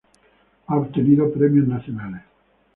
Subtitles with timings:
[0.65, 2.23] Ha obtenido premios nacionales.